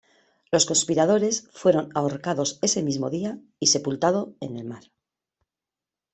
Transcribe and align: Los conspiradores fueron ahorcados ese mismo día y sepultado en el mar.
Los 0.51 0.65
conspiradores 0.65 1.47
fueron 1.53 1.91
ahorcados 1.93 2.57
ese 2.63 2.81
mismo 2.81 3.11
día 3.11 3.37
y 3.59 3.67
sepultado 3.67 4.35
en 4.39 4.57
el 4.57 4.65
mar. 4.65 4.85